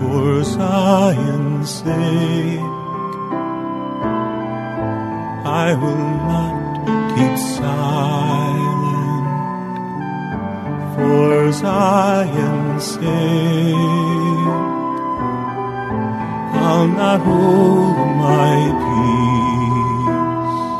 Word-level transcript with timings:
for 0.00 0.42
Zion's 0.44 1.68
sake. 1.68 2.60
I 5.44 5.74
will 5.80 6.06
not 6.30 6.56
keep 7.14 7.36
silent 7.36 9.26
for 10.94 11.52
Zion's 11.52 12.84
sake. 12.84 13.74
I'll 16.66 16.88
not 16.88 17.20
hold 17.20 17.96
my 18.26 18.56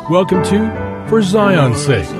peace. 0.00 0.10
Welcome 0.10 0.42
to 0.44 0.58
For 1.10 1.20
Zion's 1.20 1.84
Sake. 1.84 2.19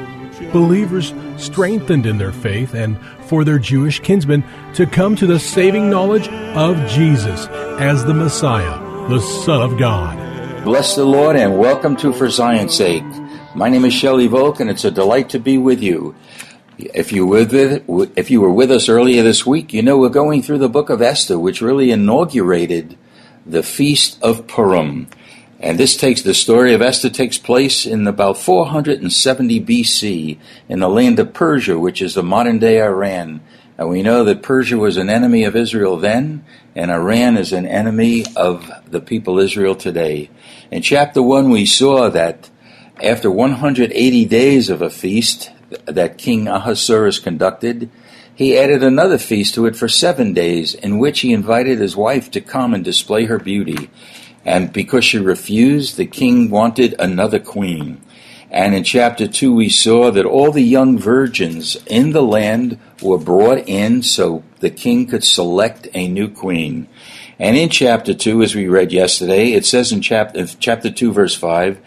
Believers 0.53 1.13
strengthened 1.37 2.05
in 2.05 2.17
their 2.17 2.33
faith 2.33 2.73
and 2.73 2.99
for 3.27 3.45
their 3.45 3.57
Jewish 3.57 4.01
kinsmen 4.01 4.43
to 4.73 4.85
come 4.85 5.15
to 5.15 5.25
the 5.25 5.39
saving 5.39 5.89
knowledge 5.89 6.27
of 6.27 6.75
Jesus 6.89 7.47
as 7.79 8.03
the 8.03 8.13
Messiah, 8.13 8.79
the 9.07 9.19
Son 9.19 9.61
of 9.61 9.79
God. 9.79 10.63
Bless 10.65 10.95
the 10.95 11.05
Lord 11.05 11.37
and 11.37 11.57
welcome 11.57 11.95
to 11.97 12.11
For 12.11 12.29
Zion's 12.29 12.75
Sake. 12.75 13.03
My 13.55 13.69
name 13.69 13.85
is 13.85 13.93
Shelley 13.93 14.27
Volk 14.27 14.59
and 14.59 14.69
it's 14.69 14.83
a 14.83 14.91
delight 14.91 15.29
to 15.29 15.39
be 15.39 15.57
with 15.57 15.81
you. 15.81 16.15
If 16.77 17.13
you 17.13 17.25
were 17.25 17.45
with, 17.45 18.17
if 18.17 18.29
you 18.29 18.41
were 18.41 18.51
with 18.51 18.71
us 18.71 18.89
earlier 18.89 19.23
this 19.23 19.45
week, 19.45 19.71
you 19.71 19.81
know 19.81 19.97
we're 19.97 20.09
going 20.09 20.41
through 20.41 20.57
the 20.57 20.67
book 20.67 20.89
of 20.89 21.01
Esther, 21.01 21.39
which 21.39 21.61
really 21.61 21.91
inaugurated 21.91 22.97
the 23.45 23.63
feast 23.63 24.21
of 24.21 24.47
Purim. 24.47 25.07
And 25.61 25.79
this 25.79 25.95
takes 25.95 26.23
the 26.23 26.33
story 26.33 26.73
of 26.73 26.81
Esther 26.81 27.11
takes 27.11 27.37
place 27.37 27.85
in 27.85 28.07
about 28.07 28.39
470 28.39 29.61
BC 29.61 30.39
in 30.67 30.79
the 30.79 30.89
land 30.89 31.19
of 31.19 31.33
Persia, 31.33 31.77
which 31.77 32.01
is 32.01 32.15
the 32.15 32.23
modern 32.23 32.57
day 32.57 32.81
Iran. 32.81 33.41
And 33.77 33.87
we 33.87 34.01
know 34.01 34.23
that 34.23 34.41
Persia 34.41 34.77
was 34.79 34.97
an 34.97 35.07
enemy 35.07 35.43
of 35.43 35.55
Israel 35.55 35.97
then, 35.97 36.43
and 36.75 36.89
Iran 36.89 37.37
is 37.37 37.53
an 37.53 37.67
enemy 37.67 38.25
of 38.35 38.71
the 38.89 38.99
people 38.99 39.37
Israel 39.37 39.75
today. 39.75 40.31
In 40.71 40.81
chapter 40.81 41.21
1, 41.21 41.51
we 41.51 41.67
saw 41.67 42.09
that 42.09 42.49
after 43.01 43.29
180 43.29 44.25
days 44.25 44.67
of 44.71 44.81
a 44.81 44.89
feast 44.89 45.51
that 45.85 46.17
King 46.17 46.47
Ahasuerus 46.47 47.19
conducted, 47.19 47.91
he 48.33 48.57
added 48.57 48.83
another 48.83 49.19
feast 49.19 49.53
to 49.53 49.67
it 49.67 49.75
for 49.75 49.87
seven 49.87 50.33
days, 50.33 50.73
in 50.73 50.97
which 50.97 51.19
he 51.19 51.31
invited 51.31 51.77
his 51.77 51.95
wife 51.95 52.31
to 52.31 52.41
come 52.41 52.73
and 52.73 52.83
display 52.83 53.25
her 53.25 53.37
beauty. 53.37 53.91
And 54.45 54.73
because 54.73 55.05
she 55.05 55.19
refused, 55.19 55.97
the 55.97 56.05
king 56.05 56.49
wanted 56.49 56.95
another 56.99 57.39
queen. 57.39 58.01
And 58.49 58.75
in 58.75 58.83
chapter 58.83 59.27
2, 59.27 59.53
we 59.53 59.69
saw 59.69 60.11
that 60.11 60.25
all 60.25 60.51
the 60.51 60.63
young 60.63 60.97
virgins 60.97 61.77
in 61.85 62.11
the 62.11 62.23
land 62.23 62.77
were 63.01 63.17
brought 63.17 63.69
in 63.69 64.03
so 64.03 64.43
the 64.59 64.69
king 64.69 65.07
could 65.07 65.23
select 65.23 65.87
a 65.93 66.09
new 66.09 66.27
queen. 66.27 66.89
And 67.39 67.55
in 67.55 67.69
chapter 67.69 68.13
2, 68.13 68.43
as 68.43 68.53
we 68.53 68.67
read 68.67 68.91
yesterday, 68.91 69.53
it 69.53 69.65
says 69.65 69.91
in 69.91 70.01
chapter, 70.01 70.45
chapter 70.45 70.91
2, 70.91 71.13
verse 71.13 71.33
5, 71.33 71.79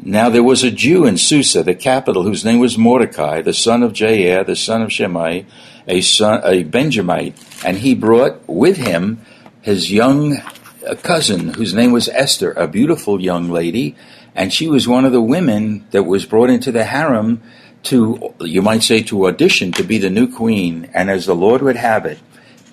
Now 0.00 0.28
there 0.28 0.42
was 0.42 0.64
a 0.64 0.72
Jew 0.72 1.06
in 1.06 1.18
Susa, 1.18 1.62
the 1.62 1.74
capital, 1.74 2.24
whose 2.24 2.44
name 2.44 2.58
was 2.58 2.76
Mordecai, 2.76 3.40
the 3.40 3.54
son 3.54 3.84
of 3.84 3.92
Jair, 3.92 4.44
the 4.44 4.56
son 4.56 4.82
of 4.82 4.92
Shimei, 4.92 5.46
a, 5.86 6.00
son, 6.00 6.40
a 6.44 6.64
Benjamite, 6.64 7.38
and 7.64 7.78
he 7.78 7.94
brought 7.94 8.46
with 8.48 8.76
him 8.76 9.24
his 9.62 9.92
young 9.92 10.42
a 10.86 10.96
cousin 10.96 11.54
whose 11.54 11.74
name 11.74 11.92
was 11.92 12.08
Esther, 12.08 12.52
a 12.52 12.68
beautiful 12.68 13.20
young 13.20 13.50
lady, 13.50 13.96
and 14.34 14.52
she 14.52 14.68
was 14.68 14.86
one 14.86 15.04
of 15.04 15.12
the 15.12 15.20
women 15.20 15.86
that 15.90 16.04
was 16.04 16.24
brought 16.24 16.50
into 16.50 16.72
the 16.72 16.84
harem 16.84 17.42
to, 17.84 18.34
you 18.40 18.62
might 18.62 18.82
say, 18.82 19.02
to 19.02 19.26
audition 19.26 19.72
to 19.72 19.82
be 19.82 19.98
the 19.98 20.10
new 20.10 20.32
queen. 20.32 20.90
And 20.94 21.10
as 21.10 21.26
the 21.26 21.34
Lord 21.34 21.62
would 21.62 21.76
have 21.76 22.06
it, 22.06 22.18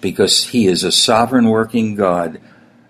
because 0.02 0.46
He 0.46 0.68
is 0.68 0.84
a 0.84 0.92
sovereign 0.92 1.50
working 1.50 1.96
God, 1.96 2.40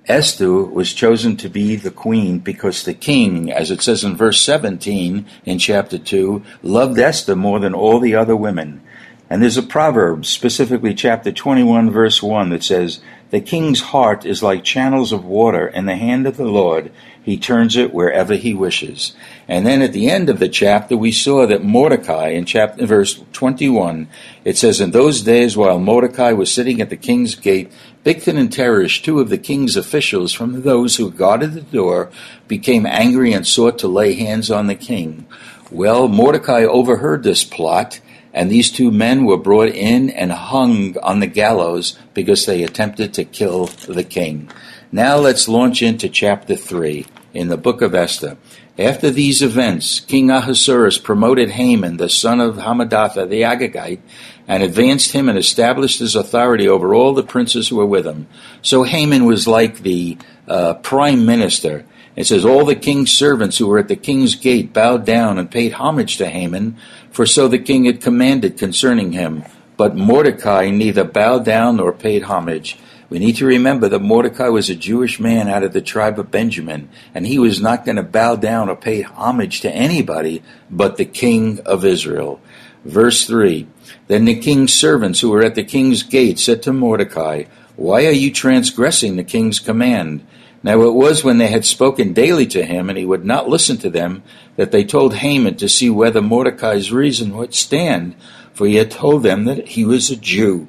Esther 0.08 0.52
was 0.52 0.94
chosen 0.94 1.36
to 1.38 1.50
be 1.50 1.76
the 1.76 1.92
queen 1.92 2.40
because 2.40 2.84
the 2.84 2.94
king, 2.94 3.52
as 3.52 3.72
it 3.72 3.82
says 3.82 4.04
in 4.04 4.16
verse 4.16 4.40
17 4.42 5.26
in 5.46 5.60
chapter 5.60 5.98
2, 5.98 6.44
loved 6.62 7.00
Esther 7.00 7.36
more 7.36 7.60
than 7.60 7.74
all 7.74 8.00
the 8.00 8.16
other 8.16 8.36
women. 8.36 8.82
And 9.30 9.42
there's 9.42 9.58
a 9.58 9.64
proverb, 9.64 10.26
specifically 10.26 10.94
chapter 10.94 11.32
21, 11.32 11.90
verse 11.90 12.22
1, 12.22 12.50
that 12.50 12.64
says, 12.64 13.00
The 13.32 13.42
king's 13.42 13.82
heart 13.82 14.24
is 14.24 14.44
like 14.44 14.64
channels 14.64 15.12
of 15.12 15.26
water 15.26 15.68
in 15.68 15.88
the 15.88 15.96
hand 15.96 16.28
of 16.28 16.38
the 16.38 16.46
Lord. 16.46 16.92
He 17.24 17.38
turns 17.38 17.76
it 17.76 17.92
wherever 17.92 18.36
he 18.36 18.54
wishes. 18.54 19.16
And 19.48 19.66
then 19.66 19.82
at 19.82 19.94
the 19.94 20.12
end 20.12 20.30
of 20.30 20.38
the 20.38 20.48
chapter, 20.48 20.96
we 20.96 21.12
saw 21.12 21.48
that 21.48 21.64
Mordecai, 21.64 22.30
in 22.30 22.46
chapter, 22.46 22.86
verse 22.86 23.24
21, 23.34 24.08
it 24.44 24.60
says, 24.60 24.80
In 24.80 24.92
those 24.92 25.24
days, 25.24 25.58
while 25.58 25.80
Mordecai 25.80 26.34
was 26.34 26.54
sitting 26.54 26.80
at 26.80 26.92
the 26.92 26.96
king's 26.96 27.34
gate, 27.34 27.72
Bigthan 28.04 28.38
and 28.38 28.52
Teresh, 28.52 29.02
two 29.02 29.20
of 29.20 29.30
the 29.30 29.40
king's 29.40 29.76
officials 29.76 30.34
from 30.34 30.62
those 30.62 30.98
who 30.98 31.10
guarded 31.10 31.54
the 31.54 31.62
door, 31.62 32.12
became 32.48 32.86
angry 32.86 33.34
and 33.34 33.48
sought 33.48 33.80
to 33.80 33.88
lay 33.88 34.14
hands 34.14 34.52
on 34.52 34.68
the 34.68 34.76
king. 34.76 35.26
Well, 35.72 36.08
Mordecai 36.08 36.64
overheard 36.64 37.24
this 37.24 37.44
plot 37.44 38.00
and 38.36 38.52
these 38.52 38.70
two 38.70 38.92
men 38.92 39.24
were 39.24 39.38
brought 39.38 39.70
in 39.70 40.10
and 40.10 40.30
hung 40.30 40.98
on 40.98 41.22
the 41.22 41.28
gallows 41.28 41.98
because 42.14 42.46
they 42.46 42.64
attempted 42.64 43.14
to 43.14 43.24
kill 43.24 43.68
the 43.88 44.04
king. 44.04 44.50
Now 44.92 45.16
let's 45.16 45.48
launch 45.48 45.82
into 45.82 46.10
chapter 46.10 46.58
3 46.58 47.06
in 47.34 47.48
the 47.48 47.56
book 47.58 47.82
of 47.82 47.96
Esther. 47.96 48.38
After 48.78 49.10
these 49.10 49.42
events, 49.42 50.02
King 50.02 50.30
Ahasuerus 50.30 50.98
promoted 50.98 51.52
Haman, 51.52 51.96
the 51.96 52.10
son 52.10 52.42
of 52.42 52.58
Hammedatha 52.58 53.26
the 53.26 53.44
Agagite, 53.44 54.02
and 54.50 54.62
advanced 54.62 55.14
him 55.14 55.30
and 55.30 55.38
established 55.38 56.00
his 56.00 56.14
authority 56.14 56.68
over 56.68 56.94
all 56.94 57.14
the 57.14 57.24
princes 57.24 57.70
who 57.70 57.78
were 57.78 57.86
with 57.86 58.06
him. 58.06 58.28
So 58.62 58.84
Haman 58.84 59.24
was 59.24 59.48
like 59.48 59.80
the 59.80 60.18
uh, 60.46 60.74
prime 60.76 61.26
minister. 61.26 61.86
It 62.16 62.26
says, 62.28 62.46
All 62.46 62.66
the 62.66 62.76
king's 62.76 63.12
servants 63.12 63.58
who 63.58 63.68
were 63.68 63.80
at 63.80 63.88
the 63.88 63.96
king's 63.96 64.36
gate 64.36 64.74
bowed 64.74 65.06
down 65.06 65.38
and 65.38 65.52
paid 65.52 65.74
homage 65.74 66.18
to 66.18 66.30
Haman, 66.30 66.78
for 67.12 67.26
so 67.26 67.48
the 67.48 67.60
king 67.60 67.86
had 67.86 68.02
commanded 68.02 68.58
concerning 68.58 69.12
him. 69.12 69.44
But 69.78 69.96
Mordecai 69.96 70.70
neither 70.70 71.04
bowed 71.04 71.44
down 71.44 71.78
nor 71.78 71.92
paid 71.92 72.24
homage. 72.24 72.78
We 73.10 73.20
need 73.20 73.36
to 73.38 73.46
remember 73.46 73.88
that 73.90 74.02
Mordecai 74.02 74.48
was 74.48 74.70
a 74.70 74.76
Jewish 74.76 75.20
man 75.20 75.48
out 75.48 75.64
of 75.64 75.74
the 75.74 75.82
tribe 75.82 76.18
of 76.18 76.32
Benjamin, 76.32 76.90
and 77.14 77.28
he 77.28 77.38
was 77.38 77.62
not 77.62 77.86
going 77.86 77.98
to 77.98 78.04
bow 78.04 78.36
down 78.36 78.68
or 78.68 78.76
pay 78.76 79.02
homage 79.02 79.62
to 79.62 79.72
anybody 79.72 80.42
but 80.72 80.98
the 80.98 81.06
king 81.06 81.60
of 81.62 81.86
Israel. 81.86 82.42
Verse 82.84 83.26
3 83.28 83.68
Then 84.08 84.26
the 84.26 84.40
king's 84.40 84.74
servants 84.74 85.20
who 85.20 85.30
were 85.30 85.44
at 85.44 85.56
the 85.56 85.64
king's 85.64 86.02
gate 86.02 86.40
said 86.40 86.64
to 86.64 86.74
Mordecai, 86.74 87.44
Why 87.76 88.06
are 88.06 88.12
you 88.12 88.32
transgressing 88.32 89.18
the 89.18 89.24
king's 89.24 89.60
command? 89.60 90.26
Now 90.66 90.82
it 90.82 90.96
was 90.96 91.24
when 91.24 91.38
they 91.38 91.50
had 91.50 91.64
spoken 91.64 92.14
daily 92.14 92.48
to 92.48 92.66
him, 92.66 92.90
and 92.90 92.98
he 92.98 93.06
would 93.06 93.24
not 93.24 93.48
listen 93.48 93.78
to 93.78 93.90
them, 93.92 94.24
that 94.56 94.72
they 94.72 94.84
told 94.84 95.14
Haman 95.14 95.58
to 95.58 95.70
see 95.70 95.92
whether 95.92 96.24
Mordecai's 96.24 96.92
reason 96.92 97.38
would 97.38 97.54
stand, 97.54 98.16
for 98.52 98.66
he 98.66 98.78
had 98.78 98.90
told 98.90 99.22
them 99.22 99.46
that 99.46 99.68
he 99.68 99.86
was 99.86 100.10
a 100.10 100.16
Jew. 100.16 100.68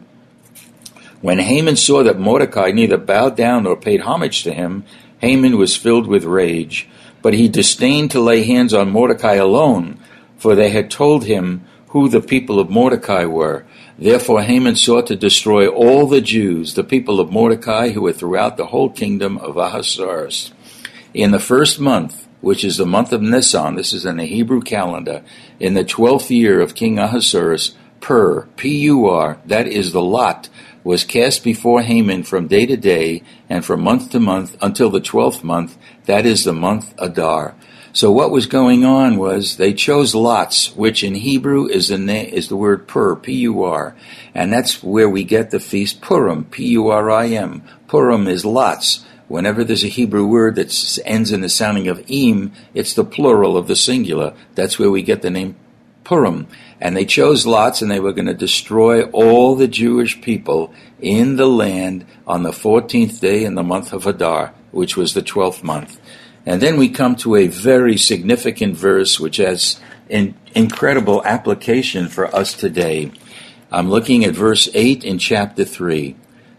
When 1.22 1.38
Haman 1.38 1.76
saw 1.76 2.02
that 2.02 2.20
Mordecai 2.20 2.72
neither 2.72 2.98
bowed 2.98 3.38
down 3.38 3.64
nor 3.64 3.74
paid 3.74 4.02
homage 4.02 4.42
to 4.42 4.52
him, 4.52 4.84
Haman 5.22 5.56
was 5.56 5.78
filled 5.78 6.06
with 6.06 6.24
rage. 6.24 6.86
But 7.22 7.32
he 7.32 7.48
disdained 7.48 8.10
to 8.10 8.20
lay 8.20 8.42
hands 8.44 8.74
on 8.74 8.90
Mordecai 8.90 9.36
alone, 9.36 9.98
for 10.36 10.54
they 10.54 10.68
had 10.68 10.90
told 10.90 11.24
him 11.24 11.64
who 11.88 12.10
the 12.10 12.20
people 12.20 12.60
of 12.60 12.68
Mordecai 12.68 13.24
were. 13.24 13.64
Therefore 13.98 14.42
Haman 14.42 14.76
sought 14.76 15.06
to 15.06 15.16
destroy 15.16 15.68
all 15.68 16.06
the 16.06 16.20
Jews, 16.20 16.74
the 16.74 16.84
people 16.84 17.18
of 17.18 17.32
Mordecai, 17.32 17.90
who 17.90 18.02
were 18.02 18.12
throughout 18.12 18.56
the 18.56 18.66
whole 18.66 18.90
kingdom 18.90 19.38
of 19.38 19.56
Ahasuerus. 19.56 20.52
In 21.14 21.30
the 21.30 21.38
first 21.38 21.80
month, 21.80 22.28
which 22.42 22.62
is 22.62 22.76
the 22.76 22.84
month 22.84 23.12
of 23.12 23.22
Nisan, 23.22 23.74
this 23.74 23.94
is 23.94 24.04
in 24.04 24.18
the 24.18 24.26
Hebrew 24.26 24.60
calendar, 24.60 25.22
in 25.58 25.72
the 25.72 25.84
twelfth 25.84 26.30
year 26.30 26.60
of 26.60 26.74
King 26.74 26.98
Ahasuerus, 26.98 27.74
Pur, 28.00 28.46
P-U-R, 28.56 29.40
that 29.46 29.66
is 29.66 29.92
the 29.92 30.02
lot, 30.02 30.50
was 30.84 31.02
cast 31.02 31.42
before 31.42 31.80
Haman 31.82 32.22
from 32.22 32.46
day 32.46 32.66
to 32.66 32.76
day 32.76 33.22
and 33.48 33.64
from 33.64 33.80
month 33.80 34.10
to 34.10 34.20
month 34.20 34.56
until 34.60 34.90
the 34.90 35.00
twelfth 35.00 35.42
month, 35.42 35.78
that 36.04 36.26
is 36.26 36.44
the 36.44 36.52
month 36.52 36.94
Adar. 36.98 37.56
So 37.96 38.12
what 38.12 38.30
was 38.30 38.44
going 38.44 38.84
on 38.84 39.16
was 39.16 39.56
they 39.56 39.72
chose 39.72 40.14
lots, 40.14 40.76
which 40.76 41.02
in 41.02 41.14
Hebrew 41.14 41.66
is 41.66 41.88
the 41.88 41.96
na- 41.96 42.12
is 42.12 42.48
the 42.50 42.56
word 42.56 42.86
pur, 42.86 43.16
p-u-r, 43.16 43.96
and 44.34 44.52
that's 44.52 44.82
where 44.82 45.08
we 45.08 45.24
get 45.24 45.50
the 45.50 45.58
feast 45.58 46.02
Purim, 46.02 46.44
p-u-r-i-m. 46.44 47.62
Purim 47.88 48.28
is 48.28 48.44
lots, 48.44 49.06
Whenever 49.28 49.64
there's 49.64 49.82
a 49.82 49.88
Hebrew 49.88 50.26
word 50.26 50.56
that 50.56 50.98
ends 51.06 51.32
in 51.32 51.40
the 51.40 51.48
sounding 51.48 51.88
of 51.88 52.04
im, 52.06 52.52
it's 52.74 52.92
the 52.92 53.02
plural 53.02 53.56
of 53.56 53.66
the 53.66 53.74
singular. 53.74 54.34
That's 54.54 54.78
where 54.78 54.90
we 54.90 55.00
get 55.00 55.22
the 55.22 55.30
name 55.30 55.56
Purim. 56.04 56.48
And 56.80 56.94
they 56.94 57.06
chose 57.06 57.46
lots 57.46 57.80
and 57.80 57.90
they 57.90 57.98
were 57.98 58.12
going 58.12 58.26
to 58.26 58.34
destroy 58.34 59.04
all 59.10 59.56
the 59.56 59.66
Jewish 59.66 60.20
people 60.20 60.72
in 61.00 61.36
the 61.36 61.46
land 61.46 62.04
on 62.26 62.42
the 62.42 62.50
14th 62.50 63.18
day 63.20 63.42
in 63.42 63.54
the 63.54 63.62
month 63.62 63.94
of 63.94 64.06
Adar, 64.06 64.54
which 64.70 64.96
was 64.96 65.14
the 65.14 65.22
12th 65.22 65.62
month. 65.64 65.98
And 66.46 66.62
then 66.62 66.76
we 66.76 66.88
come 66.88 67.16
to 67.16 67.34
a 67.34 67.48
very 67.48 67.96
significant 67.96 68.76
verse 68.76 69.18
which 69.18 69.38
has 69.38 69.80
an 70.08 70.36
incredible 70.54 71.24
application 71.24 72.08
for 72.08 72.34
us 72.34 72.54
today. 72.54 73.10
I'm 73.72 73.90
looking 73.90 74.24
at 74.24 74.34
verse 74.34 74.68
8 74.72 75.02
in 75.02 75.18
chapter 75.18 75.64
3. 75.64 76.14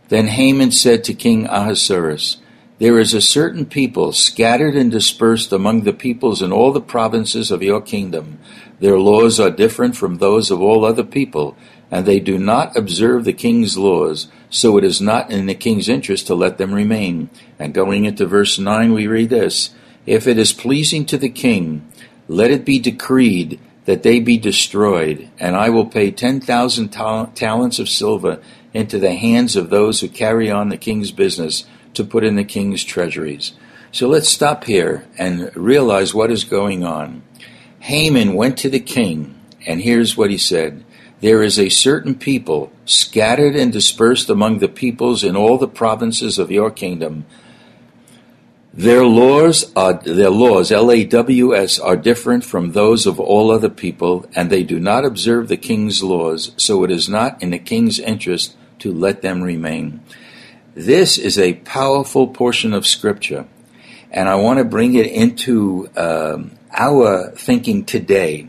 Then 0.10 0.28
Haman 0.28 0.72
said 0.72 1.06
to 1.06 1.14
King 1.14 1.48
Ahasuerus, 1.48 2.38
There 2.80 3.00
is 3.00 3.14
a 3.14 3.22
certain 3.22 3.66
people 3.66 4.12
scattered 4.12 4.76
and 4.76 4.92
dispersed 4.92 5.54
among 5.54 5.84
the 5.84 5.94
peoples 5.94 6.42
in 6.42 6.52
all 6.52 6.74
the 6.74 6.82
provinces 6.82 7.50
of 7.50 7.64
your 7.64 7.82
kingdom. 7.82 8.40
Their 8.82 9.00
laws 9.00 9.40
are 9.40 9.50
different 9.50 9.96
from 9.96 10.18
those 10.18 10.52
of 10.52 10.62
all 10.62 10.84
other 10.84 11.04
people, 11.04 11.56
and 11.90 12.06
they 12.06 12.20
do 12.20 12.38
not 12.38 12.76
observe 12.76 13.24
the 13.24 13.34
king's 13.34 13.78
laws, 13.78 14.28
so 14.50 14.78
it 14.78 14.84
is 14.84 15.02
not 15.02 15.32
in 15.32 15.46
the 15.46 15.56
king's 15.56 15.88
interest 15.88 16.28
to 16.28 16.36
let 16.36 16.58
them 16.58 16.74
remain. 16.74 17.30
And 17.58 17.74
going 17.74 18.04
into 18.04 18.26
verse 18.26 18.60
9, 18.60 18.94
we 18.94 19.08
read 19.08 19.30
this 19.30 19.74
If 20.08 20.26
it 20.26 20.40
is 20.40 20.54
pleasing 20.54 21.06
to 21.08 21.18
the 21.18 21.30
king, 21.30 21.92
let 22.30 22.50
it 22.50 22.66
be 22.66 22.80
decreed 22.80 23.60
that 23.86 24.04
they 24.04 24.20
be 24.20 24.38
destroyed, 24.38 25.30
and 25.38 25.56
I 25.56 25.70
will 25.70 25.86
pay 25.86 26.12
10,000 26.12 26.90
tal- 26.90 27.28
talents 27.28 27.78
of 27.78 27.90
silver 27.90 28.40
into 28.74 29.00
the 29.00 29.16
hands 29.16 29.56
of 29.56 29.70
those 29.70 30.00
who 30.00 30.08
carry 30.08 30.50
on 30.50 30.70
the 30.70 30.78
king's 30.78 31.12
business 31.12 31.66
to 31.94 32.04
put 32.04 32.24
in 32.24 32.36
the 32.36 32.44
king's 32.44 32.84
treasuries. 32.84 33.54
So 33.92 34.08
let's 34.08 34.30
stop 34.30 34.64
here 34.64 35.06
and 35.18 35.56
realize 35.56 36.14
what 36.14 36.32
is 36.32 36.44
going 36.44 36.84
on. 36.84 37.24
Haman 37.80 38.34
went 38.34 38.58
to 38.60 38.70
the 38.70 38.80
king, 38.80 39.36
and 39.66 39.82
here's 39.82 40.16
what 40.16 40.30
he 40.30 40.38
said 40.38 40.86
There 41.20 41.44
is 41.44 41.60
a 41.60 41.70
certain 41.70 42.16
people 42.16 42.72
scattered 42.86 43.56
and 43.56 43.74
dispersed 43.74 44.30
among 44.30 44.60
the 44.60 44.68
peoples 44.68 45.24
in 45.24 45.36
all 45.36 45.58
the 45.58 45.68
provinces 45.68 46.38
of 46.40 46.52
your 46.52 46.72
kingdom. 46.72 47.26
Their 48.78 49.06
laws 49.06 49.72
are 49.76 49.94
their 49.94 50.30
laws, 50.30 50.72
L 50.72 50.92
A 50.92 51.04
W 51.04 51.56
S, 51.56 51.80
are 51.80 51.98
different 51.98 52.44
from 52.44 52.74
those 52.74 53.08
of 53.08 53.20
all 53.20 53.50
other 53.50 53.70
people, 53.70 54.30
and 54.36 54.52
they 54.52 54.62
do 54.62 54.80
not 54.80 55.04
observe 55.04 55.48
the 55.48 55.58
king's 55.58 56.04
laws, 56.04 56.52
so 56.58 56.84
it 56.84 56.92
is 56.92 57.10
not 57.10 57.42
in 57.42 57.50
the 57.50 57.58
king's 57.58 57.98
interest 57.98 58.56
to 58.78 58.94
let 58.94 59.24
them 59.24 59.42
remain. 59.42 60.02
This 60.76 61.18
is 61.18 61.40
a 61.40 61.56
powerful 61.56 62.28
portion 62.28 62.72
of 62.72 62.86
scripture, 62.86 63.48
and 64.12 64.30
I 64.30 64.36
want 64.36 64.60
to 64.60 64.64
bring 64.64 64.94
it 64.94 65.08
into 65.08 65.90
um, 65.98 66.52
our 66.72 67.32
thinking 67.32 67.84
today. 67.84 68.48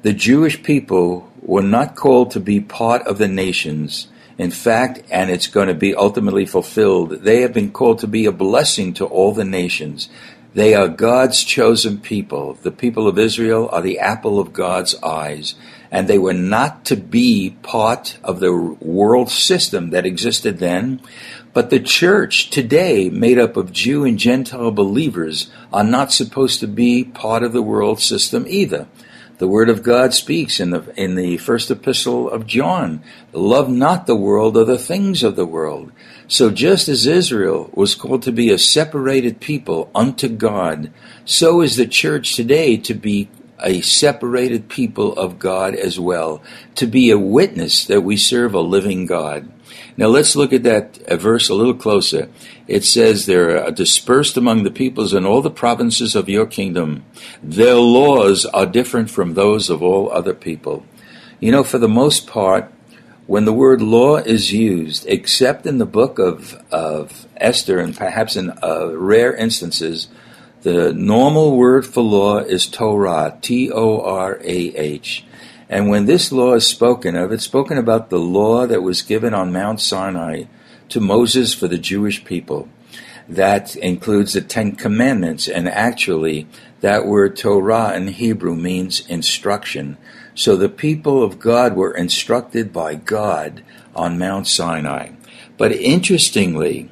The 0.00 0.14
Jewish 0.14 0.62
people 0.62 1.30
were 1.42 1.62
not 1.62 1.94
called 1.94 2.30
to 2.30 2.40
be 2.40 2.58
part 2.60 3.02
of 3.02 3.18
the 3.18 3.28
nations. 3.28 4.08
In 4.38 4.50
fact, 4.50 5.02
and 5.10 5.30
it's 5.30 5.46
going 5.46 5.68
to 5.68 5.74
be 5.74 5.94
ultimately 5.94 6.46
fulfilled, 6.46 7.22
they 7.22 7.42
have 7.42 7.52
been 7.52 7.70
called 7.70 7.98
to 8.00 8.06
be 8.06 8.26
a 8.26 8.32
blessing 8.32 8.94
to 8.94 9.04
all 9.04 9.32
the 9.32 9.44
nations. 9.44 10.08
They 10.54 10.74
are 10.74 10.88
God's 10.88 11.44
chosen 11.44 11.98
people. 11.98 12.54
The 12.54 12.70
people 12.70 13.08
of 13.08 13.18
Israel 13.18 13.68
are 13.72 13.80
the 13.80 13.98
apple 13.98 14.38
of 14.38 14.52
God's 14.52 14.94
eyes. 15.02 15.54
And 15.90 16.08
they 16.08 16.18
were 16.18 16.34
not 16.34 16.84
to 16.86 16.96
be 16.96 17.56
part 17.62 18.18
of 18.22 18.40
the 18.40 18.52
world 18.52 19.30
system 19.30 19.90
that 19.90 20.06
existed 20.06 20.58
then. 20.58 21.00
But 21.54 21.70
the 21.70 21.80
church 21.80 22.50
today, 22.50 23.10
made 23.10 23.38
up 23.38 23.56
of 23.56 23.72
Jew 23.72 24.04
and 24.04 24.18
Gentile 24.18 24.70
believers, 24.70 25.50
are 25.72 25.84
not 25.84 26.12
supposed 26.12 26.60
to 26.60 26.66
be 26.66 27.04
part 27.04 27.42
of 27.42 27.52
the 27.52 27.62
world 27.62 28.00
system 28.00 28.46
either. 28.48 28.86
The 29.42 29.48
Word 29.48 29.70
of 29.70 29.82
God 29.82 30.14
speaks 30.14 30.60
in 30.60 30.70
the 30.70 30.84
in 30.96 31.16
the 31.16 31.36
first 31.36 31.68
epistle 31.68 32.30
of 32.30 32.46
John, 32.46 33.02
love 33.32 33.68
not 33.68 34.06
the 34.06 34.14
world 34.14 34.56
or 34.56 34.64
the 34.64 34.78
things 34.78 35.24
of 35.24 35.34
the 35.34 35.44
world. 35.44 35.90
So 36.28 36.48
just 36.48 36.88
as 36.88 37.08
Israel 37.08 37.68
was 37.74 37.96
called 37.96 38.22
to 38.22 38.30
be 38.30 38.50
a 38.50 38.56
separated 38.56 39.40
people 39.40 39.90
unto 39.96 40.28
God, 40.28 40.92
so 41.24 41.60
is 41.60 41.74
the 41.74 41.88
church 41.88 42.36
today 42.36 42.76
to 42.76 42.94
be 42.94 43.30
a 43.58 43.80
separated 43.80 44.68
people 44.68 45.12
of 45.14 45.40
God 45.40 45.74
as 45.74 45.98
well, 45.98 46.40
to 46.76 46.86
be 46.86 47.10
a 47.10 47.18
witness 47.18 47.84
that 47.86 48.02
we 48.02 48.16
serve 48.16 48.54
a 48.54 48.60
living 48.60 49.06
God. 49.06 49.51
Now 49.96 50.06
let's 50.06 50.36
look 50.36 50.52
at 50.52 50.62
that 50.62 50.98
uh, 51.08 51.16
verse 51.16 51.48
a 51.48 51.54
little 51.54 51.74
closer. 51.74 52.28
It 52.66 52.84
says 52.84 53.26
they're 53.26 53.70
dispersed 53.70 54.36
among 54.36 54.62
the 54.62 54.70
peoples 54.70 55.12
in 55.12 55.26
all 55.26 55.42
the 55.42 55.50
provinces 55.50 56.14
of 56.14 56.28
your 56.28 56.46
kingdom. 56.46 57.04
Their 57.42 57.76
laws 57.76 58.46
are 58.46 58.66
different 58.66 59.10
from 59.10 59.34
those 59.34 59.70
of 59.70 59.82
all 59.82 60.10
other 60.10 60.34
people. 60.34 60.84
You 61.40 61.50
know, 61.52 61.64
for 61.64 61.78
the 61.78 61.88
most 61.88 62.26
part, 62.26 62.72
when 63.26 63.44
the 63.44 63.52
word 63.52 63.80
law 63.80 64.16
is 64.16 64.52
used, 64.52 65.06
except 65.06 65.66
in 65.66 65.78
the 65.78 65.86
book 65.86 66.18
of, 66.18 66.60
of 66.70 67.26
Esther 67.36 67.78
and 67.78 67.96
perhaps 67.96 68.36
in 68.36 68.50
uh, 68.62 68.88
rare 68.94 69.34
instances, 69.34 70.08
the 70.62 70.92
normal 70.92 71.56
word 71.56 71.86
for 71.86 72.02
law 72.02 72.38
is 72.38 72.66
Torah, 72.66 73.36
T 73.42 73.70
O 73.70 74.00
R 74.00 74.38
A 74.42 74.74
H. 74.76 75.24
And 75.72 75.88
when 75.88 76.04
this 76.04 76.30
law 76.30 76.52
is 76.52 76.66
spoken 76.66 77.16
of, 77.16 77.32
it's 77.32 77.44
spoken 77.44 77.78
about 77.78 78.10
the 78.10 78.18
law 78.18 78.66
that 78.66 78.82
was 78.82 79.00
given 79.00 79.32
on 79.32 79.54
Mount 79.54 79.80
Sinai 79.80 80.44
to 80.90 81.00
Moses 81.00 81.54
for 81.54 81.66
the 81.66 81.78
Jewish 81.78 82.26
people. 82.26 82.68
That 83.26 83.74
includes 83.76 84.34
the 84.34 84.42
Ten 84.42 84.76
Commandments, 84.76 85.48
and 85.48 85.66
actually, 85.66 86.46
that 86.82 87.06
word 87.06 87.38
Torah 87.38 87.96
in 87.96 88.08
Hebrew 88.08 88.54
means 88.54 89.08
instruction. 89.08 89.96
So 90.34 90.56
the 90.56 90.68
people 90.68 91.22
of 91.22 91.38
God 91.38 91.74
were 91.74 91.96
instructed 91.96 92.70
by 92.70 92.96
God 92.96 93.64
on 93.96 94.18
Mount 94.18 94.48
Sinai. 94.48 95.12
But 95.56 95.72
interestingly, 95.72 96.90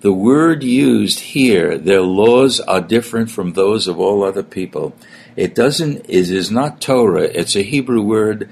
the 0.00 0.12
word 0.14 0.62
used 0.62 1.20
here, 1.20 1.76
their 1.76 2.00
laws 2.00 2.60
are 2.60 2.80
different 2.80 3.30
from 3.30 3.52
those 3.52 3.86
of 3.86 4.00
all 4.00 4.24
other 4.24 4.42
people. 4.42 4.94
It 5.36 5.54
doesn't, 5.54 6.06
it 6.08 6.30
is 6.30 6.50
not 6.50 6.80
Torah, 6.80 7.22
it's 7.22 7.56
a 7.56 7.62
Hebrew 7.62 8.02
word, 8.02 8.50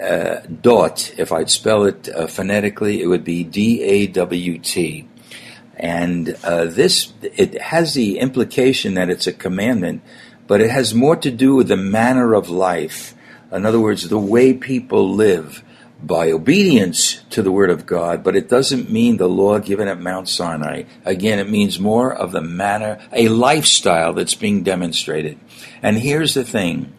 uh, 0.00 0.40
dot. 0.60 1.12
If 1.18 1.32
I'd 1.32 1.50
spell 1.50 1.84
it 1.84 2.08
uh, 2.08 2.26
phonetically, 2.26 3.02
it 3.02 3.06
would 3.06 3.24
be 3.24 3.44
D 3.44 3.82
A 3.82 4.06
W 4.06 4.58
T. 4.58 5.08
And 5.76 6.36
uh, 6.44 6.66
this, 6.66 7.12
it 7.22 7.60
has 7.60 7.94
the 7.94 8.18
implication 8.18 8.94
that 8.94 9.10
it's 9.10 9.26
a 9.26 9.32
commandment, 9.32 10.02
but 10.46 10.60
it 10.60 10.70
has 10.70 10.94
more 10.94 11.16
to 11.16 11.30
do 11.30 11.56
with 11.56 11.68
the 11.68 11.76
manner 11.76 12.34
of 12.34 12.48
life. 12.48 13.14
In 13.50 13.66
other 13.66 13.80
words, 13.80 14.08
the 14.08 14.18
way 14.18 14.52
people 14.52 15.14
live 15.14 15.62
by 16.06 16.30
obedience 16.30 17.22
to 17.30 17.42
the 17.42 17.52
Word 17.52 17.70
of 17.70 17.86
God, 17.86 18.24
but 18.24 18.36
it 18.36 18.48
doesn't 18.48 18.90
mean 18.90 19.16
the 19.16 19.28
law 19.28 19.58
given 19.58 19.88
at 19.88 20.00
Mount 20.00 20.28
Sinai. 20.28 20.84
Again, 21.04 21.38
it 21.38 21.48
means 21.48 21.78
more 21.78 22.12
of 22.12 22.32
the 22.32 22.40
manner, 22.40 22.98
a 23.12 23.28
lifestyle 23.28 24.12
that's 24.12 24.34
being 24.34 24.62
demonstrated. 24.62 25.38
And 25.82 25.98
here's 25.98 26.34
the 26.34 26.44
thing 26.44 26.92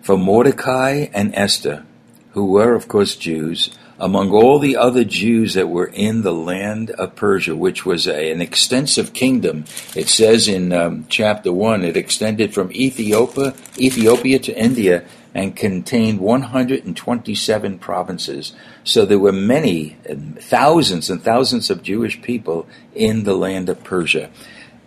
for 0.00 0.16
Mordecai 0.16 1.08
and 1.12 1.34
Esther, 1.34 1.84
who 2.30 2.46
were, 2.46 2.74
of 2.74 2.88
course, 2.88 3.14
Jews, 3.16 3.70
among 4.00 4.30
all 4.30 4.58
the 4.58 4.76
other 4.76 5.04
Jews 5.04 5.54
that 5.54 5.68
were 5.68 5.86
in 5.86 6.22
the 6.22 6.32
land 6.32 6.90
of 6.92 7.14
Persia, 7.14 7.54
which 7.54 7.84
was 7.84 8.08
a, 8.08 8.32
an 8.32 8.40
extensive 8.40 9.12
kingdom. 9.12 9.66
It 9.94 10.08
says 10.08 10.48
in 10.48 10.72
um, 10.72 11.04
chapter 11.08 11.52
1, 11.52 11.84
it 11.84 11.96
extended 11.96 12.54
from 12.54 12.72
Ethiopia, 12.72 13.54
Ethiopia 13.76 14.38
to 14.38 14.58
India 14.58 15.04
and 15.34 15.54
contained 15.54 16.18
127 16.18 17.78
provinces. 17.78 18.52
So 18.82 19.04
there 19.04 19.18
were 19.18 19.32
many, 19.32 19.96
thousands 20.38 21.10
and 21.10 21.22
thousands 21.22 21.70
of 21.70 21.82
Jewish 21.82 22.20
people 22.22 22.66
in 22.94 23.24
the 23.24 23.34
land 23.34 23.68
of 23.68 23.84
Persia. 23.84 24.30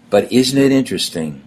But 0.10 0.32
isn't 0.32 0.60
it 0.60 0.72
interesting 0.72 1.44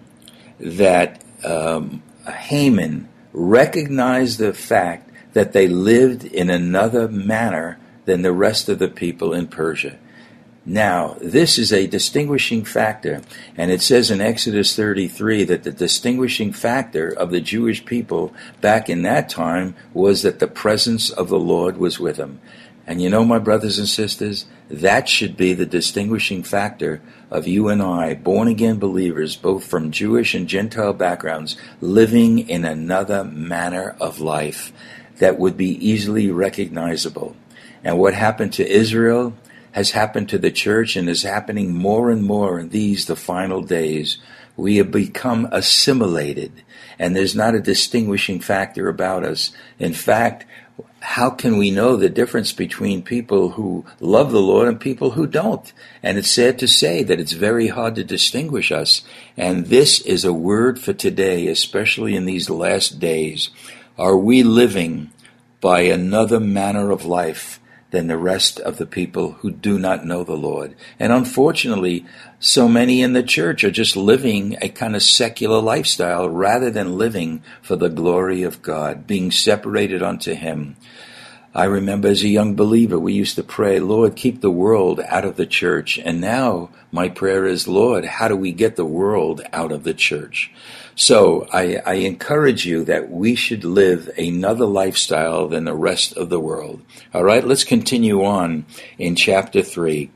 that 0.59 1.21
um, 1.43 2.01
Haman 2.27 3.09
recognized 3.33 4.39
the 4.39 4.53
fact 4.53 5.06
that 5.33 5.53
they 5.53 5.67
lived 5.67 6.25
in 6.25 6.49
another 6.49 7.07
manner 7.07 7.77
than 8.05 8.21
the 8.21 8.31
rest 8.31 8.69
of 8.69 8.79
the 8.79 8.87
people 8.87 9.33
in 9.33 9.47
Persia. 9.47 9.97
Now, 10.69 11.15
this 11.21 11.57
is 11.57 11.71
a 11.71 11.87
distinguishing 11.87 12.65
factor, 12.65 13.21
and 13.55 13.71
it 13.71 13.81
says 13.81 14.11
in 14.11 14.19
Exodus 14.19 14.75
33 14.75 15.45
that 15.45 15.63
the 15.63 15.71
distinguishing 15.71 16.51
factor 16.51 17.07
of 17.07 17.31
the 17.31 17.39
Jewish 17.39 17.85
people 17.85 18.33
back 18.59 18.89
in 18.89 19.03
that 19.03 19.29
time 19.29 19.75
was 19.93 20.23
that 20.23 20.39
the 20.39 20.47
presence 20.47 21.09
of 21.09 21.29
the 21.29 21.39
Lord 21.39 21.77
was 21.77 22.01
with 22.01 22.17
them. 22.17 22.41
And 22.85 23.01
you 23.01 23.09
know, 23.09 23.23
my 23.23 23.39
brothers 23.39 23.79
and 23.79 23.87
sisters, 23.87 24.45
that 24.69 25.07
should 25.07 25.37
be 25.37 25.53
the 25.53 25.65
distinguishing 25.65 26.43
factor 26.43 27.01
of 27.31 27.47
you 27.47 27.69
and 27.69 27.81
I, 27.81 28.15
born 28.15 28.49
again 28.49 28.77
believers, 28.77 29.37
both 29.37 29.65
from 29.65 29.91
Jewish 29.91 30.33
and 30.33 30.49
Gentile 30.49 30.93
backgrounds, 30.93 31.55
living 31.79 32.39
in 32.39 32.65
another 32.65 33.23
manner 33.23 33.95
of 34.01 34.19
life 34.19 34.73
that 35.19 35.39
would 35.39 35.57
be 35.57 35.71
easily 35.87 36.31
recognizable. 36.31 37.35
And 37.83 37.97
what 37.97 38.13
happened 38.13 38.53
to 38.53 38.67
Israel? 38.67 39.33
has 39.77 39.91
happened 39.91 40.27
to 40.27 40.39
the 40.39 40.49
church 40.49 40.95
and 40.95 41.07
is 41.07 41.21
happening 41.21 41.71
more 41.71 42.09
and 42.09 42.23
more 42.23 42.59
in 42.59 42.69
these, 42.69 43.05
the 43.05 43.15
final 43.15 43.61
days. 43.61 44.17
We 44.55 44.77
have 44.77 44.89
become 44.89 45.47
assimilated, 45.51 46.63
and 46.97 47.15
there's 47.15 47.35
not 47.35 47.53
a 47.53 47.59
distinguishing 47.59 48.39
factor 48.39 48.89
about 48.89 49.23
us. 49.23 49.51
In 49.77 49.93
fact, 49.93 50.47
how 50.99 51.29
can 51.29 51.59
we 51.59 51.69
know 51.69 51.95
the 51.95 52.09
difference 52.09 52.53
between 52.53 53.03
people 53.03 53.51
who 53.51 53.85
love 53.99 54.31
the 54.31 54.41
Lord 54.41 54.67
and 54.67 54.81
people 54.81 55.11
who 55.11 55.27
don't? 55.27 55.71
And 56.01 56.17
it's 56.17 56.31
sad 56.31 56.57
to 56.57 56.67
say 56.67 57.03
that 57.03 57.19
it's 57.19 57.33
very 57.33 57.67
hard 57.67 57.93
to 57.95 58.03
distinguish 58.03 58.71
us. 58.71 59.03
And 59.37 59.67
this 59.67 60.01
is 60.01 60.25
a 60.25 60.33
word 60.33 60.79
for 60.79 60.93
today, 60.93 61.47
especially 61.49 62.15
in 62.15 62.25
these 62.25 62.49
last 62.49 62.99
days. 62.99 63.51
Are 63.97 64.15
we 64.15 64.43
living 64.43 65.11
by 65.59 65.81
another 65.81 66.39
manner 66.39 66.91
of 66.91 67.03
life 67.03 67.59
than 67.89 68.05
the 68.05 68.17
rest 68.17 68.59
of 68.59 68.77
the 68.77 68.85
people 68.85 69.31
who 69.39 69.49
do 69.49 69.79
not 69.79 70.05
know 70.05 70.23
the 70.23 70.37
Lord? 70.37 70.75
And 70.99 71.11
unfortunately, 71.11 72.05
so 72.39 72.67
many 72.67 73.01
in 73.01 73.13
the 73.13 73.23
church 73.23 73.63
are 73.63 73.71
just 73.71 73.97
living 73.97 74.55
a 74.61 74.69
kind 74.69 74.95
of 74.95 75.01
secular 75.01 75.59
lifestyle 75.59 76.29
rather 76.29 76.69
than 76.69 76.99
living 76.99 77.41
for 77.63 77.75
the 77.75 77.89
glory 77.89 78.43
of 78.43 78.61
God, 78.61 79.07
being 79.07 79.31
separated 79.31 80.03
unto 80.03 80.35
Him. 80.35 80.75
I 81.57 81.63
remember 81.63 82.09
as 82.09 82.21
a 82.21 82.27
young 82.27 82.53
believer, 82.53 82.99
we 82.99 83.13
used 83.13 83.35
to 83.37 83.43
pray, 83.43 83.79
Lord, 83.79 84.15
keep 84.15 84.41
the 84.41 84.51
world 84.51 85.01
out 85.07 85.25
of 85.25 85.37
the 85.37 85.47
church. 85.47 85.97
And 85.97 86.21
now 86.21 86.69
my 86.91 87.09
prayer 87.09 87.47
is, 87.47 87.67
Lord, 87.67 88.05
how 88.05 88.27
do 88.27 88.35
we 88.35 88.51
get 88.51 88.75
the 88.75 88.85
world 88.85 89.41
out 89.51 89.71
of 89.71 89.83
the 89.83 89.95
church? 89.95 90.51
So 90.93 91.47
I, 91.51 91.77
I, 91.83 91.93
encourage 91.95 92.67
you 92.67 92.83
that 92.85 93.09
we 93.09 93.33
should 93.33 93.63
live 93.63 94.07
another 94.19 94.67
lifestyle 94.67 95.47
than 95.47 95.65
the 95.65 95.73
rest 95.73 96.15
of 96.15 96.29
the 96.29 96.39
world. 96.39 96.83
All 97.11 97.23
right, 97.23 97.43
let's 97.43 97.63
continue 97.63 98.23
on 98.23 98.67
in 98.99 99.15
chapter 99.15 99.63
3. 99.63 100.11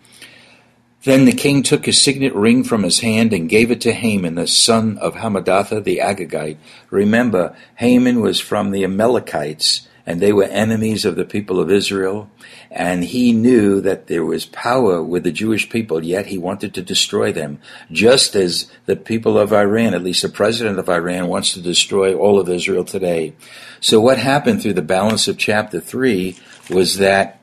Then 1.05 1.25
the 1.25 1.31
king 1.31 1.63
took 1.63 1.87
his 1.87 1.99
signet 1.99 2.35
ring 2.35 2.63
from 2.63 2.83
his 2.83 2.99
hand 2.99 3.33
and 3.33 3.49
gave 3.49 3.71
it 3.71 3.81
to 3.81 3.93
Haman, 3.93 4.35
the 4.35 4.45
son 4.45 4.99
of 4.99 5.15
Hammedatha 5.15 5.83
the 5.83 6.01
Agagite. 6.03 6.57
Remember, 6.91 7.55
Haman 7.77 8.21
was 8.21 8.39
from 8.39 8.69
the 8.69 8.83
Amalekites 8.83 9.87
and 10.05 10.19
they 10.19 10.33
were 10.33 10.45
enemies 10.45 11.05
of 11.05 11.15
the 11.15 11.25
people 11.25 11.59
of 11.59 11.71
Israel. 11.71 12.29
And 12.69 13.03
he 13.03 13.33
knew 13.33 13.81
that 13.81 14.07
there 14.07 14.25
was 14.25 14.45
power 14.45 15.03
with 15.03 15.23
the 15.23 15.31
Jewish 15.31 15.69
people, 15.69 16.03
yet 16.03 16.27
he 16.27 16.37
wanted 16.37 16.73
to 16.73 16.81
destroy 16.81 17.31
them, 17.31 17.59
just 17.91 18.35
as 18.35 18.71
the 18.85 18.95
people 18.95 19.37
of 19.37 19.51
Iran, 19.51 19.93
at 19.93 20.03
least 20.03 20.21
the 20.21 20.29
president 20.29 20.79
of 20.79 20.89
Iran, 20.89 21.27
wants 21.27 21.53
to 21.53 21.61
destroy 21.61 22.15
all 22.15 22.39
of 22.39 22.49
Israel 22.49 22.85
today. 22.85 23.33
So 23.79 23.99
what 23.99 24.17
happened 24.17 24.61
through 24.61 24.73
the 24.73 24.81
balance 24.81 25.27
of 25.27 25.37
chapter 25.37 25.79
3 25.79 26.37
was 26.69 26.97
that 26.97 27.40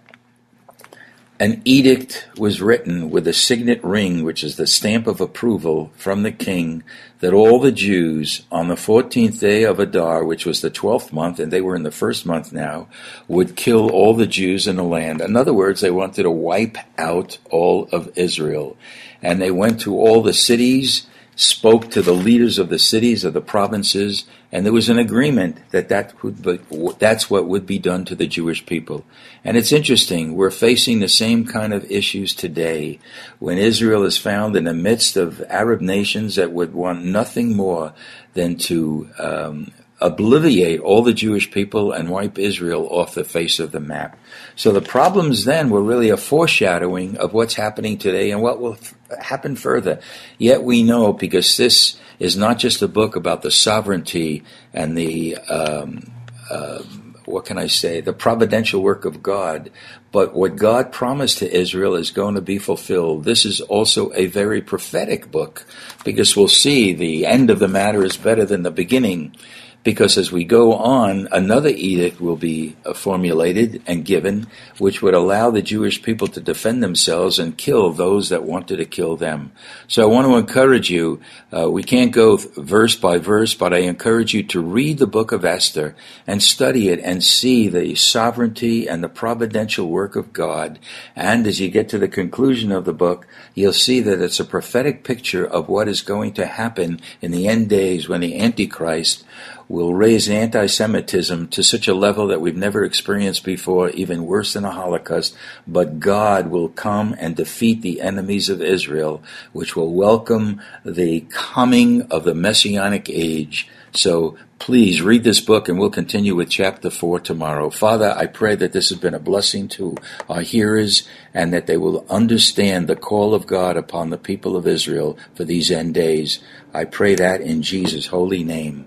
an 1.41 1.63
edict 1.65 2.27
was 2.37 2.61
written 2.61 3.11
with 3.11 3.29
a 3.29 3.33
signet 3.33 3.83
ring, 3.85 4.25
which 4.25 4.43
is 4.43 4.57
the 4.57 4.67
stamp 4.67 5.07
of 5.07 5.21
approval 5.21 5.93
from 5.97 6.23
the 6.23 6.33
king, 6.33 6.83
that 7.21 7.33
all 7.33 7.61
the 7.61 7.73
Jews 7.73 8.43
on 8.51 8.69
the 8.69 8.75
14th 8.75 9.39
day 9.39 9.63
of 9.63 9.79
Adar, 9.79 10.25
which 10.25 10.45
was 10.45 10.61
the 10.61 10.71
12th 10.71 11.13
month, 11.13 11.39
and 11.39 11.53
they 11.53 11.61
were 11.61 11.77
in 11.77 11.85
the 11.85 11.91
first 11.91 12.27
month 12.27 12.53
now, 12.53 12.89
would 13.29 13.57
kill 13.57 13.91
all 13.91 14.15
the 14.15 14.27
Jews 14.27 14.67
in 14.67 14.77
the 14.77 14.83
land. 14.83 15.21
In 15.21 15.37
other 15.37 15.55
words, 15.55 15.81
they 15.81 15.91
wanted 15.91 16.25
to 16.25 16.31
wipe 16.31 16.79
out 16.97 17.39
all 17.51 17.89
of 17.93 18.17
Israel. 18.17 18.77
And 19.23 19.41
they 19.41 19.51
went 19.51 19.81
to 19.81 19.97
all 19.97 20.23
the 20.23 20.33
cities 20.33 21.07
spoke 21.39 21.89
to 21.89 22.03
the 22.03 22.13
leaders 22.13 22.59
of 22.59 22.69
the 22.69 22.81
cities 22.81 23.25
of 23.25 23.33
the 23.33 23.41
provinces, 23.41 24.25
and 24.51 24.67
there 24.67 24.73
was 24.73 24.89
an 24.89 24.99
agreement 24.99 25.57
that, 25.71 25.89
that 25.89 26.13
be, 26.21 26.59
that's 26.99 27.31
what 27.31 27.47
would 27.47 27.65
be 27.65 27.79
done 27.79 28.05
to 28.07 28.17
the 28.17 28.27
Jewish 28.27 28.67
people. 28.67 29.05
And 29.45 29.57
it's 29.57 29.71
interesting, 29.71 30.35
we're 30.35 30.51
facing 30.51 30.99
the 30.99 31.09
same 31.09 31.47
kind 31.47 31.73
of 31.73 31.89
issues 31.89 32.35
today 32.35 32.99
when 33.39 33.57
Israel 33.57 34.03
is 34.03 34.19
found 34.19 34.57
in 34.57 34.65
the 34.65 34.75
midst 34.75 35.17
of 35.17 35.41
Arab 35.49 35.81
nations 35.81 36.35
that 36.35 36.51
would 36.51 36.75
want 36.75 37.05
nothing 37.05 37.55
more 37.57 37.93
than 38.35 38.57
to 38.57 39.09
um, 39.21 39.71
obliviate 40.01 40.81
all 40.81 41.03
the 41.03 41.13
Jewish 41.13 41.51
people 41.51 41.93
and 41.93 42.09
wipe 42.09 42.39
Israel 42.39 42.89
off 42.89 43.15
the 43.15 43.25
face 43.25 43.59
of 43.59 43.73
the 43.73 43.81
map. 43.81 44.19
So 44.55 44.71
the 44.71 44.81
problems 44.81 45.45
then 45.45 45.71
were 45.71 45.83
really 45.83 46.11
a 46.11 46.17
foreshadowing 46.17 47.17
of 47.17 47.33
what's 47.33 47.55
happening 47.55 47.99
today 47.99 48.31
and 48.31 48.41
what 48.41 48.61
will 48.61 48.75
f- 48.75 48.95
happen 49.21 49.57
further. 49.57 50.01
Yet 50.39 50.63
we 50.63 50.83
know 50.83 51.13
because 51.13 51.57
this 51.57 51.99
is 52.21 52.37
not 52.37 52.59
just 52.59 52.83
a 52.83 52.89
book 52.89 53.17
about 53.17 53.43
the 53.43 53.51
sovereignty 53.51 54.45
and 54.73 54.97
the 54.97 55.37
um, 55.37 56.13
uh, 56.51 56.83
what 57.29 57.45
can 57.45 57.59
I 57.59 57.67
say, 57.67 58.01
the 58.01 58.13
providential 58.13 58.83
work 58.83 59.05
of 59.05 59.23
God, 59.23 59.71
but 60.11 60.35
what 60.35 60.57
God 60.57 60.93
promised 60.93 61.39
to 61.39 61.55
Israel 61.55 61.95
is 61.95 62.11
going 62.11 62.35
to 62.37 62.41
be 62.41 62.59
fulfilled. 62.59 63.25
This 63.25 63.45
is 63.45 63.61
also 63.61 64.13
a 64.15 64.27
very 64.27 64.63
prophetic 64.63 65.31
book 65.31 65.67
because 66.05 66.37
we'll 66.37 66.49
see 66.49 66.95
the 66.95 67.27
end 67.27 67.51
of 67.51 67.59
the 67.59 67.69
matter 67.69 68.03
is 68.03 68.17
better 68.17 68.47
than 68.47 68.63
the 68.63 68.71
beginning 68.71 69.37
because 69.85 70.19
as 70.19 70.33
we 70.33 70.45
go 70.45 70.75
on, 70.75 71.29
another 71.31 71.71
edict 71.71 72.21
will 72.21 72.37
be 72.37 72.77
uh, 72.85 72.93
formulated 72.93 73.81
and 73.87 74.05
given, 74.05 74.47
which 74.79 75.01
would 75.01 75.15
allow 75.15 75.51
the 75.51 75.63
Jewish 75.63 76.03
people 76.03 76.27
to 76.29 76.41
defend 76.41 76.83
themselves 76.83 77.39
and 77.39 77.57
kill 77.57 77.93
those 77.93 78.29
that 78.29 78.43
wanted 78.43 78.77
to 78.77 78.85
kill 78.85 79.17
them. 79.17 79.53
So 79.87 80.03
I 80.03 80.13
want 80.13 80.27
to 80.27 80.37
encourage 80.37 80.91
you, 80.91 81.21
uh, 81.57 81.71
we 81.71 81.83
can't 81.83 82.13
go 82.13 82.37
verse 82.37 82.97
by 82.97 83.19
verse, 83.19 83.55
but 83.55 83.73
I 83.73 83.79
encourage 83.79 84.35
you 84.35 84.43
to 84.45 84.61
read 84.61 84.99
the 84.99 85.07
book 85.07 85.33
of 85.33 85.45
Esther 85.45 85.95
and 86.27 86.43
study 86.43 86.89
it 86.89 87.01
and 87.01 87.23
see 87.23 87.69
the 87.69 87.95
sovereignty 87.95 88.89
and 88.89 89.03
the 89.03 89.09
providential 89.09 89.89
work 89.89 90.17
of 90.17 90.33
God. 90.33 90.79
And 91.15 91.47
as 91.47 91.61
you 91.61 91.71
get 91.71 91.89
to 91.91 91.99
the 91.99 92.09
conclusion 92.09 92.73
of 92.73 92.85
the 92.85 92.93
book, 92.93 93.27
you'll 93.55 93.73
see 93.73 94.01
that 94.01 94.21
it's 94.21 94.41
a 94.41 94.45
prophetic 94.45 95.05
picture 95.05 95.47
of 95.47 95.69
what 95.69 95.89
is 95.89 96.03
going 96.03 96.35
to 96.35 96.47
happen 96.47 97.01
in 97.23 97.31
the 97.31 97.47
end 97.47 97.69
days 97.69 98.09
when 98.09 98.21
the 98.21 98.39
Antichrist 98.39 99.25
will 99.69 99.95
raise 99.95 100.29
anti 100.29 100.67
Semitism 100.67 101.49
to 101.49 101.63
such 101.63 101.89
a 101.89 101.95
level 101.95 102.27
that 102.29 102.41
we've 102.41 102.57
never 102.57 102.85
experienced 102.85 103.45
before, 103.45 103.91
even 103.91 104.27
worse 104.27 104.55
than 104.55 104.65
a 104.65 104.71
Holocaust. 104.71 105.37
But 105.67 106.01
God 106.01 106.49
will 106.49 106.69
come 106.71 107.15
and 107.19 107.37
defeat 107.37 107.83
the 107.83 108.01
enemies 108.01 108.49
of 108.49 108.63
Israel, 108.63 109.23
which 109.53 109.77
will 109.77 109.93
welcome 109.93 110.61
the 110.85 111.21
coming 111.31 112.03
of 112.11 112.25
the 112.25 112.35
Messianic 112.35 113.11
age. 113.11 113.69
So 113.93 114.37
please 114.59 115.01
read 115.01 115.25
this 115.25 115.41
book 115.41 115.69
and 115.69 115.79
we'll 115.79 115.91
continue 115.91 116.35
with 116.35 116.51
chapter 116.51 116.91
4 116.91 117.21
tomorrow. 117.21 117.71
Father, 117.71 118.15
I 118.17 118.27
pray 118.27 118.55
that 118.55 118.73
this 118.73 118.91
has 118.91 118.99
been 118.99 119.15
a 119.15 119.19
blessing 119.19 119.69
to 119.69 119.97
our 120.29 120.43
hearers 120.43 121.09
and 121.33 121.53
that 121.53 121.67
they 121.67 121.77
will 121.77 122.05
understand 122.11 122.87
the 122.87 122.97
call 122.97 123.35
of 123.35 123.47
God 123.47 123.77
upon 123.77 124.11
the 124.11 124.19
people 124.19 124.57
of 124.57 124.67
Israel 124.67 125.19
for 125.35 125.45
these 125.45 125.71
end 125.71 125.95
days. 125.95 126.41
I 126.75 126.85
pray 126.85 127.15
that 127.15 127.41
in 127.41 127.63
Jesus' 127.63 128.07
holy 128.07 128.45
name. 128.45 128.87